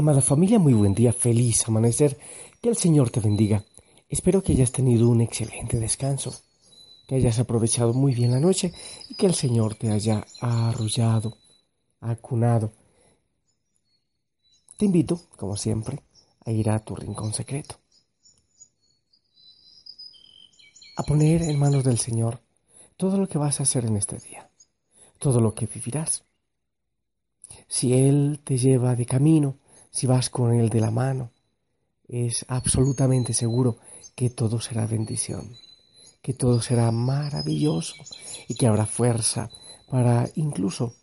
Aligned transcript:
Amada 0.00 0.22
familia, 0.22 0.58
muy 0.58 0.72
buen 0.72 0.94
día, 0.94 1.12
feliz 1.12 1.68
amanecer, 1.68 2.18
que 2.62 2.70
el 2.70 2.76
Señor 2.78 3.10
te 3.10 3.20
bendiga. 3.20 3.66
Espero 4.08 4.42
que 4.42 4.52
hayas 4.52 4.72
tenido 4.72 5.06
un 5.10 5.20
excelente 5.20 5.78
descanso, 5.78 6.34
que 7.06 7.16
hayas 7.16 7.38
aprovechado 7.38 7.92
muy 7.92 8.14
bien 8.14 8.30
la 8.30 8.40
noche 8.40 8.72
y 9.10 9.14
que 9.14 9.26
el 9.26 9.34
Señor 9.34 9.74
te 9.74 9.92
haya 9.92 10.26
arrullado, 10.40 11.36
acunado. 12.00 12.72
Te 14.78 14.86
invito, 14.86 15.20
como 15.36 15.58
siempre, 15.58 16.00
a 16.46 16.50
ir 16.50 16.70
a 16.70 16.78
tu 16.78 16.96
rincón 16.96 17.34
secreto, 17.34 17.76
a 20.96 21.02
poner 21.02 21.42
en 21.42 21.58
manos 21.58 21.84
del 21.84 21.98
Señor 21.98 22.40
todo 22.96 23.18
lo 23.18 23.28
que 23.28 23.36
vas 23.36 23.60
a 23.60 23.64
hacer 23.64 23.84
en 23.84 23.98
este 23.98 24.18
día, 24.18 24.50
todo 25.18 25.42
lo 25.42 25.54
que 25.54 25.66
vivirás. 25.66 26.24
Si 27.68 27.92
Él 27.92 28.40
te 28.42 28.56
lleva 28.56 28.96
de 28.96 29.04
camino, 29.04 29.59
si 29.90 30.06
vas 30.06 30.30
con 30.30 30.52
Él 30.52 30.68
de 30.68 30.80
la 30.80 30.90
mano, 30.90 31.32
es 32.08 32.44
absolutamente 32.48 33.32
seguro 33.32 33.78
que 34.14 34.30
todo 34.30 34.60
será 34.60 34.86
bendición, 34.86 35.56
que 36.22 36.34
todo 36.34 36.60
será 36.60 36.90
maravilloso 36.90 37.94
y 38.48 38.54
que 38.54 38.66
habrá 38.66 38.86
fuerza 38.86 39.50
para 39.88 40.28
incluso 40.34 40.94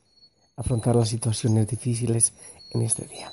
afrontar 0.55 0.95
las 0.95 1.09
situaciones 1.09 1.67
difíciles 1.67 2.33
en 2.71 2.81
este 2.81 3.05
día. 3.08 3.31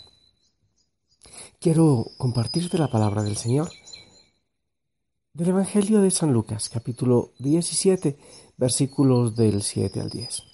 Quiero 1.61 2.07
compartirte 2.19 2.79
la 2.79 2.91
palabra 2.91 3.23
del 3.23 3.37
Señor 3.37 3.71
del 5.33 5.49
Evangelio 5.49 6.01
de 6.01 6.13
San 6.13 6.33
Lucas, 6.33 6.69
capítulo 6.69 7.33
17, 7.41 8.17
versículos 8.57 9.35
del 9.35 9.63
7 9.63 10.01
al 10.01 10.11
10. 10.11 10.54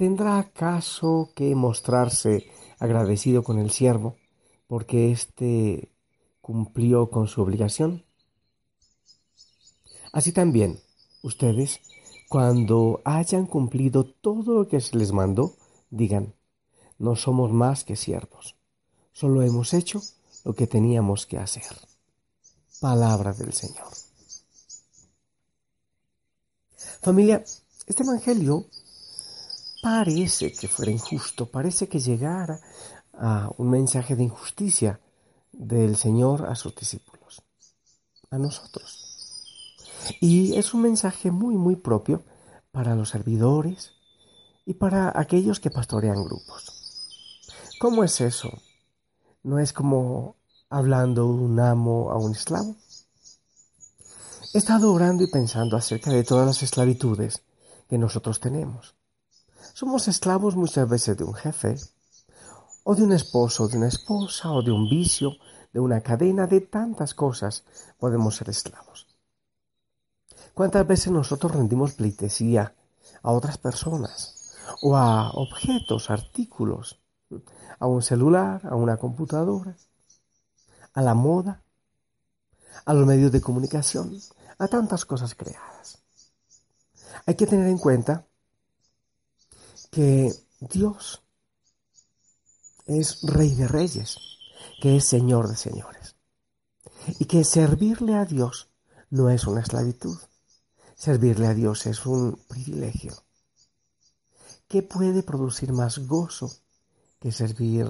¿Tendrá 0.00 0.38
acaso 0.38 1.30
que 1.34 1.54
mostrarse 1.54 2.50
agradecido 2.78 3.42
con 3.42 3.58
el 3.58 3.70
siervo 3.70 4.16
porque 4.66 5.12
éste 5.12 5.92
cumplió 6.40 7.10
con 7.10 7.28
su 7.28 7.42
obligación? 7.42 8.06
Así 10.10 10.32
también, 10.32 10.80
ustedes, 11.22 11.82
cuando 12.30 13.02
hayan 13.04 13.44
cumplido 13.44 14.06
todo 14.06 14.54
lo 14.54 14.68
que 14.68 14.80
se 14.80 14.96
les 14.96 15.12
mandó, 15.12 15.56
digan, 15.90 16.34
no 16.96 17.14
somos 17.14 17.52
más 17.52 17.84
que 17.84 17.94
siervos, 17.94 18.56
solo 19.12 19.42
hemos 19.42 19.74
hecho 19.74 20.00
lo 20.46 20.54
que 20.54 20.66
teníamos 20.66 21.26
que 21.26 21.36
hacer. 21.36 21.76
Palabra 22.80 23.34
del 23.34 23.52
Señor. 23.52 23.88
Familia, 27.02 27.44
este 27.86 28.02
Evangelio 28.02 28.64
parece 29.82 30.52
que 30.52 30.68
fuera 30.68 30.90
injusto, 30.90 31.46
parece 31.46 31.88
que 31.88 32.00
llegara 32.00 32.60
a 33.14 33.50
un 33.58 33.70
mensaje 33.70 34.16
de 34.16 34.24
injusticia 34.24 35.00
del 35.52 35.96
Señor 35.96 36.46
a 36.46 36.54
sus 36.54 36.74
discípulos, 36.74 37.42
a 38.30 38.38
nosotros. 38.38 39.06
Y 40.20 40.56
es 40.56 40.74
un 40.74 40.82
mensaje 40.82 41.30
muy, 41.30 41.56
muy 41.56 41.76
propio 41.76 42.22
para 42.72 42.94
los 42.94 43.10
servidores 43.10 43.92
y 44.64 44.74
para 44.74 45.12
aquellos 45.14 45.60
que 45.60 45.70
pastorean 45.70 46.24
grupos. 46.24 46.80
¿Cómo 47.80 48.04
es 48.04 48.20
eso? 48.20 48.50
¿No 49.42 49.58
es 49.58 49.72
como 49.72 50.36
hablando 50.68 51.26
un 51.26 51.58
amo 51.58 52.10
a 52.10 52.18
un 52.18 52.32
esclavo? 52.32 52.76
He 54.52 54.58
estado 54.58 54.92
orando 54.92 55.22
y 55.22 55.30
pensando 55.30 55.76
acerca 55.76 56.10
de 56.10 56.24
todas 56.24 56.46
las 56.46 56.62
esclavitudes 56.62 57.42
que 57.88 57.98
nosotros 57.98 58.40
tenemos. 58.40 58.94
Somos 59.74 60.08
esclavos 60.08 60.56
muchas 60.56 60.88
veces 60.88 61.16
de 61.16 61.24
un 61.24 61.34
jefe, 61.34 61.76
o 62.84 62.94
de 62.94 63.02
un 63.02 63.12
esposo, 63.12 63.68
de 63.68 63.76
una 63.76 63.88
esposa, 63.88 64.50
o 64.50 64.62
de 64.62 64.72
un 64.72 64.88
vicio, 64.88 65.32
de 65.72 65.80
una 65.80 66.00
cadena, 66.00 66.46
de 66.46 66.60
tantas 66.60 67.14
cosas 67.14 67.64
podemos 67.98 68.36
ser 68.36 68.48
esclavos. 68.50 69.06
¿Cuántas 70.54 70.86
veces 70.86 71.12
nosotros 71.12 71.52
rendimos 71.52 71.94
pleitesía 71.94 72.74
a 73.22 73.32
otras 73.32 73.58
personas 73.58 74.56
o 74.82 74.96
a 74.96 75.30
objetos, 75.30 76.10
artículos, 76.10 77.00
a 77.78 77.86
un 77.86 78.02
celular, 78.02 78.60
a 78.66 78.74
una 78.74 78.96
computadora, 78.96 79.76
a 80.92 81.02
la 81.02 81.14
moda, 81.14 81.62
a 82.84 82.92
los 82.92 83.06
medios 83.06 83.30
de 83.30 83.40
comunicación, 83.40 84.18
a 84.58 84.68
tantas 84.68 85.04
cosas 85.04 85.34
creadas? 85.34 86.02
Hay 87.26 87.36
que 87.36 87.46
tener 87.46 87.68
en 87.68 87.78
cuenta 87.78 88.26
que 89.90 90.32
Dios 90.60 91.22
es 92.86 93.22
Rey 93.22 93.54
de 93.54 93.68
Reyes, 93.68 94.16
que 94.80 94.96
es 94.96 95.08
Señor 95.08 95.48
de 95.48 95.56
Señores, 95.56 96.16
y 97.18 97.24
que 97.24 97.44
servirle 97.44 98.14
a 98.14 98.24
Dios 98.24 98.68
no 99.10 99.30
es 99.30 99.46
una 99.46 99.60
esclavitud, 99.60 100.18
servirle 100.94 101.46
a 101.46 101.54
Dios 101.54 101.86
es 101.86 102.06
un 102.06 102.38
privilegio. 102.48 103.14
¿Qué 104.68 104.82
puede 104.82 105.22
producir 105.22 105.72
más 105.72 105.98
gozo 106.06 106.52
que 107.18 107.32
servir 107.32 107.86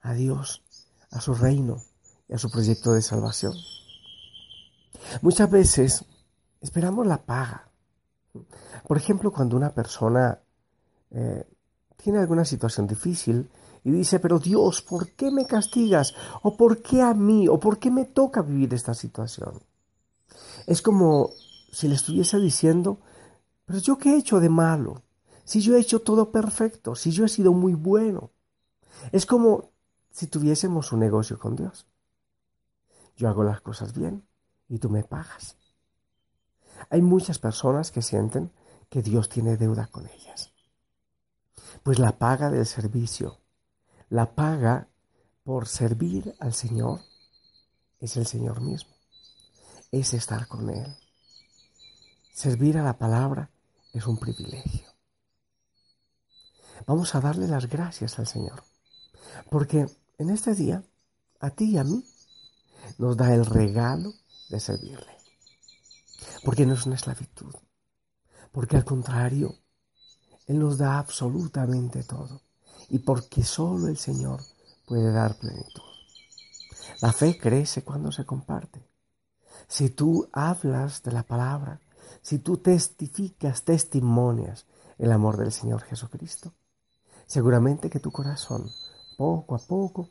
a 0.00 0.14
Dios, 0.14 0.62
a 1.10 1.20
su 1.20 1.34
reino 1.34 1.82
y 2.28 2.34
a 2.34 2.38
su 2.38 2.50
proyecto 2.50 2.94
de 2.94 3.02
salvación? 3.02 3.54
Muchas 5.20 5.50
veces 5.50 6.04
esperamos 6.60 7.06
la 7.06 7.18
paga. 7.24 7.70
Por 8.86 8.96
ejemplo, 8.96 9.32
cuando 9.32 9.56
una 9.56 9.74
persona 9.74 10.40
eh, 11.10 11.44
tiene 11.96 12.18
alguna 12.18 12.44
situación 12.44 12.86
difícil 12.86 13.50
y 13.84 13.90
dice, 13.90 14.20
pero 14.20 14.38
Dios, 14.38 14.82
¿por 14.82 15.10
qué 15.12 15.30
me 15.30 15.46
castigas? 15.46 16.14
¿O 16.42 16.56
por 16.56 16.82
qué 16.82 17.02
a 17.02 17.14
mí? 17.14 17.48
¿O 17.48 17.58
por 17.58 17.78
qué 17.78 17.90
me 17.90 18.04
toca 18.04 18.42
vivir 18.42 18.74
esta 18.74 18.94
situación? 18.94 19.60
Es 20.66 20.82
como 20.82 21.30
si 21.72 21.88
le 21.88 21.94
estuviese 21.94 22.38
diciendo, 22.38 22.98
pero 23.64 23.78
yo 23.78 23.98
qué 23.98 24.14
he 24.14 24.18
hecho 24.18 24.40
de 24.40 24.48
malo? 24.48 25.02
Si 25.44 25.60
yo 25.60 25.76
he 25.76 25.80
hecho 25.80 26.00
todo 26.00 26.30
perfecto, 26.30 26.94
si 26.94 27.10
yo 27.10 27.24
he 27.24 27.28
sido 27.28 27.52
muy 27.52 27.74
bueno. 27.74 28.30
Es 29.12 29.24
como 29.24 29.70
si 30.10 30.26
tuviésemos 30.26 30.92
un 30.92 31.00
negocio 31.00 31.38
con 31.38 31.56
Dios. 31.56 31.86
Yo 33.16 33.28
hago 33.28 33.44
las 33.44 33.60
cosas 33.60 33.94
bien 33.94 34.26
y 34.68 34.78
tú 34.78 34.90
me 34.90 35.04
pagas. 35.04 35.56
Hay 36.90 37.02
muchas 37.02 37.38
personas 37.38 37.90
que 37.90 38.02
sienten 38.02 38.52
que 38.88 39.02
Dios 39.02 39.28
tiene 39.28 39.56
deuda 39.56 39.86
con 39.86 40.06
ellas. 40.06 40.52
Pues 41.88 41.98
la 41.98 42.18
paga 42.18 42.50
del 42.50 42.66
servicio, 42.66 43.40
la 44.10 44.34
paga 44.34 44.90
por 45.42 45.66
servir 45.66 46.36
al 46.38 46.52
Señor 46.52 47.00
es 47.98 48.18
el 48.18 48.26
Señor 48.26 48.60
mismo, 48.60 48.94
es 49.90 50.12
estar 50.12 50.48
con 50.48 50.68
Él. 50.68 50.94
Servir 52.34 52.76
a 52.76 52.82
la 52.82 52.98
palabra 52.98 53.50
es 53.94 54.06
un 54.06 54.18
privilegio. 54.18 54.86
Vamos 56.86 57.14
a 57.14 57.22
darle 57.22 57.48
las 57.48 57.70
gracias 57.70 58.18
al 58.18 58.26
Señor, 58.26 58.62
porque 59.48 59.86
en 60.18 60.28
este 60.28 60.54
día, 60.54 60.84
a 61.40 61.48
ti 61.48 61.70
y 61.70 61.78
a 61.78 61.84
mí, 61.84 62.04
nos 62.98 63.16
da 63.16 63.32
el 63.32 63.46
regalo 63.46 64.12
de 64.50 64.60
servirle. 64.60 65.16
Porque 66.44 66.66
no 66.66 66.74
es 66.74 66.84
una 66.84 66.96
esclavitud, 66.96 67.54
Porque 68.52 68.76
al 68.76 68.84
contrario, 68.84 69.58
Él 70.48 70.58
nos 70.58 70.78
da 70.78 70.98
absolutamente 70.98 72.02
todo. 72.02 72.40
Y 72.88 72.98
porque 72.98 73.44
solo 73.44 73.86
el 73.86 73.98
Señor 73.98 74.40
puede 74.86 75.12
dar 75.12 75.36
plenitud. 75.36 75.82
La 77.00 77.12
fe 77.12 77.38
crece 77.38 77.84
cuando 77.84 78.10
se 78.10 78.24
comparte. 78.24 78.84
Si 79.68 79.90
tú 79.90 80.28
hablas 80.32 81.02
de 81.02 81.12
la 81.12 81.22
palabra, 81.22 81.80
si 82.22 82.38
tú 82.38 82.56
testificas, 82.56 83.62
testimonias 83.62 84.66
el 84.98 85.12
amor 85.12 85.36
del 85.36 85.52
Señor 85.52 85.82
Jesucristo, 85.82 86.54
seguramente 87.26 87.90
que 87.90 88.00
tu 88.00 88.10
corazón, 88.10 88.68
poco 89.16 89.54
a 89.54 89.58
poco, 89.58 90.08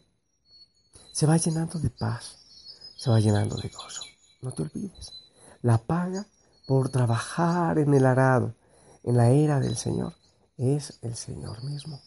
se 1.12 1.26
va 1.26 1.38
llenando 1.38 1.80
de 1.80 1.90
paz, 1.90 2.38
se 2.96 3.10
va 3.10 3.20
llenando 3.20 3.58
de 3.58 3.70
gozo. 3.70 4.04
No 4.42 4.52
te 4.52 4.62
olvides, 4.62 5.12
la 5.64 5.80
paga 5.80 6.28
por 6.68 6.90
trabajar 6.90 7.80
en 7.80 7.94
el 7.94 8.06
arado, 8.06 8.54
en 9.04 9.18
la 9.18 9.30
era 9.30 9.60
del 9.60 9.78
Señor, 9.78 10.14
es 10.58 11.00
el 11.02 11.16
Señor 11.16 11.64
mismo. 11.64 12.02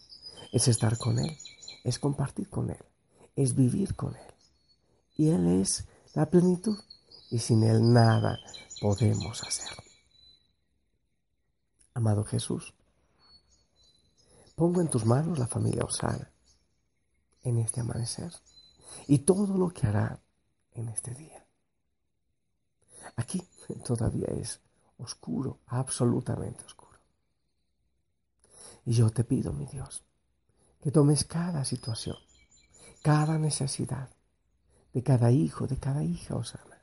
Es 0.51 0.67
estar 0.67 0.97
con 0.97 1.17
Él, 1.19 1.37
es 1.83 1.97
compartir 1.97 2.49
con 2.49 2.69
Él, 2.69 2.83
es 3.35 3.55
vivir 3.55 3.95
con 3.95 4.15
Él. 4.15 4.33
Y 5.15 5.29
Él 5.29 5.47
es 5.61 5.87
la 6.13 6.29
plenitud 6.29 6.77
y 7.29 7.39
sin 7.39 7.63
Él 7.63 7.93
nada 7.93 8.37
podemos 8.81 9.41
hacer. 9.43 9.77
Amado 11.93 12.23
Jesús, 12.23 12.73
pongo 14.55 14.81
en 14.81 14.89
tus 14.89 15.05
manos 15.05 15.39
la 15.39 15.47
familia 15.47 15.85
Osana 15.85 16.31
en 17.43 17.57
este 17.57 17.81
amanecer 17.81 18.31
y 19.07 19.19
todo 19.19 19.57
lo 19.57 19.69
que 19.69 19.87
hará 19.87 20.21
en 20.73 20.89
este 20.89 21.13
día. 21.13 21.45
Aquí 23.15 23.41
todavía 23.83 24.27
es 24.27 24.59
oscuro, 24.97 25.59
absolutamente 25.67 26.63
oscuro. 26.65 26.80
Y 28.85 28.93
yo 28.93 29.09
te 29.09 29.23
pido, 29.23 29.53
mi 29.53 29.65
Dios, 29.65 30.03
que 30.81 30.91
tomes 30.91 31.23
cada 31.25 31.63
situación, 31.65 32.17
cada 33.03 33.37
necesidad 33.37 34.09
de 34.93 35.03
cada 35.03 35.31
hijo, 35.31 35.67
de 35.67 35.77
cada 35.77 36.03
hija, 36.03 36.35
Osana. 36.35 36.81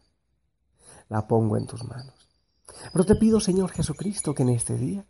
La 1.08 1.26
pongo 1.26 1.56
en 1.56 1.66
tus 1.66 1.84
manos. 1.84 2.14
Pero 2.92 3.04
te 3.04 3.16
pido, 3.16 3.40
Señor 3.40 3.70
Jesucristo, 3.70 4.34
que 4.34 4.42
en 4.42 4.50
este 4.50 4.76
día 4.76 5.06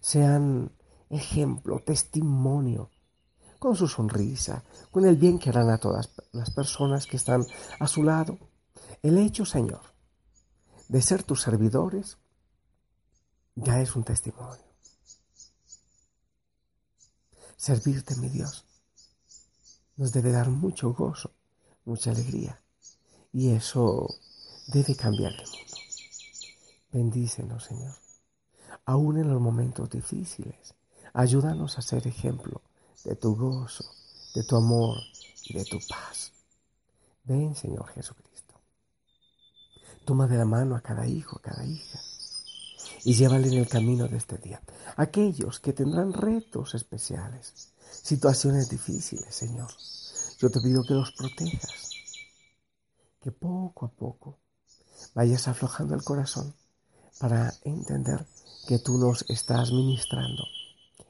sean 0.00 0.72
ejemplo, 1.10 1.80
testimonio 1.80 2.90
con 3.58 3.74
su 3.74 3.88
sonrisa, 3.88 4.62
con 4.90 5.04
el 5.04 5.16
bien 5.16 5.38
que 5.38 5.50
harán 5.50 5.70
a 5.70 5.78
todas 5.78 6.10
las 6.32 6.50
personas 6.50 7.06
que 7.06 7.16
están 7.16 7.44
a 7.80 7.88
su 7.88 8.02
lado. 8.02 8.38
El 9.02 9.18
hecho, 9.18 9.44
Señor, 9.44 9.82
de 10.88 11.02
ser 11.02 11.22
tus 11.22 11.42
servidores 11.42 12.18
ya 13.56 13.80
es 13.80 13.96
un 13.96 14.04
testimonio. 14.04 14.67
Servirte, 17.58 18.14
mi 18.14 18.28
Dios, 18.28 18.64
nos 19.96 20.12
debe 20.12 20.30
dar 20.30 20.48
mucho 20.48 20.92
gozo, 20.92 21.32
mucha 21.84 22.12
alegría, 22.12 22.62
y 23.32 23.50
eso 23.50 24.06
debe 24.68 24.94
cambiar 24.94 25.32
el 25.32 25.38
mundo. 25.40 25.76
Bendícenos, 26.92 27.64
Señor, 27.64 27.96
aún 28.84 29.18
en 29.18 29.28
los 29.28 29.40
momentos 29.40 29.90
difíciles. 29.90 30.76
Ayúdanos 31.12 31.76
a 31.78 31.82
ser 31.82 32.06
ejemplo 32.06 32.62
de 33.04 33.16
tu 33.16 33.34
gozo, 33.34 33.84
de 34.36 34.44
tu 34.44 34.54
amor 34.54 34.96
y 35.46 35.54
de 35.54 35.64
tu 35.64 35.80
paz. 35.88 36.32
Ven, 37.24 37.56
Señor 37.56 37.88
Jesucristo. 37.88 38.54
Toma 40.04 40.28
de 40.28 40.38
la 40.38 40.44
mano 40.44 40.76
a 40.76 40.80
cada 40.80 41.08
hijo, 41.08 41.38
a 41.38 41.42
cada 41.42 41.64
hija, 41.64 41.98
y 43.04 43.14
llévale 43.14 43.48
en 43.48 43.54
el 43.54 43.68
camino 43.68 44.08
de 44.08 44.16
este 44.16 44.38
día. 44.38 44.60
Aquellos 44.96 45.60
que 45.60 45.72
tendrán 45.72 46.12
retos 46.12 46.74
especiales, 46.74 47.72
situaciones 47.90 48.68
difíciles, 48.68 49.34
Señor. 49.34 49.70
Yo 50.38 50.50
te 50.50 50.60
pido 50.60 50.84
que 50.84 50.94
los 50.94 51.12
protejas, 51.12 51.90
que 53.20 53.32
poco 53.32 53.86
a 53.86 53.88
poco 53.90 54.38
vayas 55.14 55.48
aflojando 55.48 55.94
el 55.94 56.04
corazón 56.04 56.54
para 57.18 57.52
entender 57.64 58.26
que 58.66 58.78
tú 58.78 58.98
nos 58.98 59.24
estás 59.28 59.72
ministrando 59.72 60.44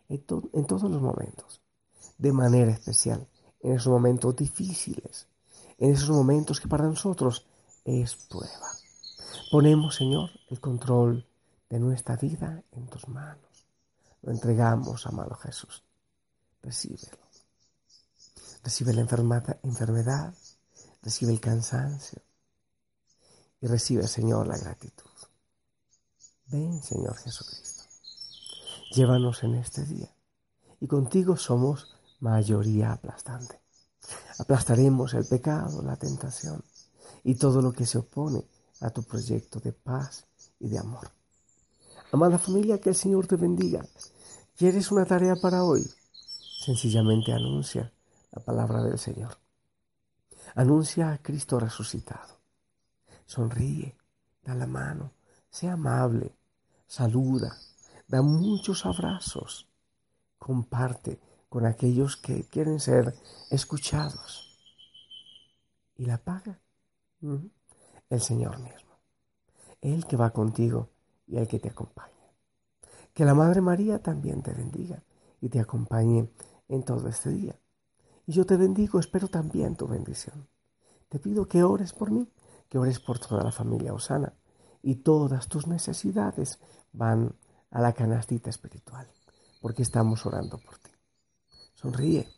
en, 0.09 0.25
en 0.53 0.67
todos 0.67 0.91
los 0.91 1.03
momentos 1.03 1.61
de 2.17 2.33
manera 2.33 2.73
especial 2.73 3.27
en 3.61 3.75
esos 3.75 3.93
momentos 3.93 4.37
difíciles, 4.37 5.27
en 5.79 5.93
esos 5.93 6.11
momentos 6.11 6.61
que 6.61 6.69
para 6.69 6.85
nosotros 6.85 7.45
es 7.85 8.17
prueba. 8.17 8.71
Ponemos, 9.51 9.97
Señor, 9.97 10.31
el 10.51 10.61
control 10.61 11.27
de 11.69 11.79
nuestra 11.79 12.17
vida 12.17 12.63
en 12.73 12.87
tus 12.89 13.09
manos. 13.09 13.67
Lo 14.23 14.33
entregamos, 14.33 15.07
amado 15.07 15.35
Jesús. 15.37 15.85
Recíbelo. 16.63 17.19
Recibe 18.63 18.93
la 18.93 19.03
enfermedad, 19.03 20.35
recibe 21.03 21.33
el 21.33 21.41
cansancio 21.41 22.21
y 23.61 23.67
recibe, 23.67 24.07
Señor, 24.07 24.47
la 24.47 24.59
gratitud. 24.59 25.11
Ven, 26.47 26.83
Señor 26.83 27.17
Jesucristo. 27.17 27.85
Llévanos 28.91 29.43
en 29.43 29.55
este 29.55 29.85
día 29.85 30.11
y 30.81 30.87
contigo 30.87 31.37
somos 31.37 31.95
mayoría 32.21 32.93
aplastante. 32.93 33.61
Aplastaremos 34.39 35.15
el 35.15 35.27
pecado, 35.27 35.83
la 35.83 35.97
tentación 35.97 36.65
y 37.25 37.35
todo 37.35 37.61
lo 37.61 37.73
que 37.73 37.87
se 37.87 37.99
opone 37.99 38.47
a 38.81 38.91
tu 38.91 39.03
proyecto 39.03 39.61
de 39.61 39.73
paz 39.73 40.27
y 40.59 40.69
de 40.69 40.79
amor. 40.79 41.18
Amada 42.11 42.39
familia, 42.39 42.81
que 42.81 42.89
el 42.89 42.95
Señor 42.95 43.27
te 43.27 43.37
bendiga. 43.37 43.85
¿Quieres 44.57 44.91
una 44.91 45.05
tarea 45.05 45.37
para 45.37 45.63
hoy? 45.63 45.85
Sencillamente 46.59 47.33
anuncia 47.33 47.93
la 48.33 48.43
palabra 48.43 48.83
del 48.83 48.99
Señor. 48.99 49.37
Anuncia 50.55 51.13
a 51.13 51.19
Cristo 51.19 51.61
resucitado. 51.61 52.41
Sonríe, 53.27 53.95
da 54.43 54.55
la 54.55 54.67
mano, 54.67 55.13
sea 55.51 55.75
amable, 55.75 56.35
saluda, 56.87 57.59
da 58.07 58.23
muchos 58.23 58.87
abrazos, 58.87 59.69
comparte 60.39 61.21
con 61.51 61.67
aquellos 61.67 62.17
que 62.17 62.45
quieren 62.45 62.81
ser 62.81 63.15
escuchados. 63.51 64.59
¿Y 65.97 66.07
la 66.07 66.17
paga? 66.17 66.59
El 68.09 68.23
Señor 68.23 68.59
mismo. 68.61 68.97
Él 69.83 70.07
que 70.07 70.17
va 70.17 70.31
contigo 70.31 70.89
y 71.29 71.37
el 71.37 71.47
que 71.47 71.59
te 71.59 71.69
acompaña. 71.69 72.13
Que 73.15 73.25
la 73.25 73.35
Madre 73.35 73.61
María 73.61 74.03
también 74.03 74.43
te 74.43 74.53
bendiga 74.53 75.03
y 75.41 75.49
te 75.49 75.61
acompañe 75.61 76.31
en 76.69 76.83
todo 76.85 77.09
este 77.09 77.31
día. 77.31 77.59
Y 78.27 78.33
yo 78.33 78.45
te 78.45 78.57
bendigo, 78.57 78.99
espero 78.99 79.29
también 79.29 79.77
tu 79.77 79.87
bendición. 79.87 80.49
Te 81.09 81.19
pido 81.19 81.47
que 81.47 81.63
ores 81.63 81.93
por 81.93 82.11
mí, 82.11 82.29
que 82.69 82.79
ores 82.79 83.01
por 83.01 83.19
toda 83.19 83.43
la 83.43 83.53
familia 83.53 83.95
Osana 83.95 84.35
y 84.83 84.97
todas 84.97 85.49
tus 85.49 85.67
necesidades 85.67 86.59
van 86.93 87.35
a 87.71 87.81
la 87.81 87.93
canastita 87.93 88.51
espiritual, 88.51 89.07
porque 89.61 89.83
estamos 89.83 90.25
orando 90.27 90.59
por 90.59 90.79
ti. 90.79 90.91
Sonríe. 91.75 92.29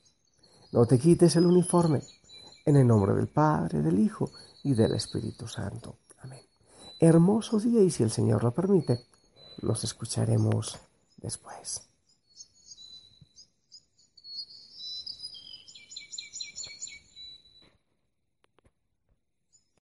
No 0.72 0.86
te 0.86 0.98
quites 0.98 1.34
el 1.36 1.46
uniforme. 1.46 2.02
En 2.64 2.76
el 2.76 2.86
nombre 2.86 3.14
del 3.14 3.28
Padre, 3.28 3.80
del 3.80 3.98
Hijo 3.98 4.30
y 4.62 4.74
del 4.74 4.94
Espíritu 4.94 5.48
Santo. 5.48 5.96
Hermoso 7.02 7.58
día 7.58 7.80
y 7.82 7.90
si 7.90 8.02
el 8.02 8.10
Señor 8.10 8.44
lo 8.44 8.50
permite, 8.50 9.00
nos 9.62 9.84
escucharemos 9.84 10.78
después. 11.16 11.89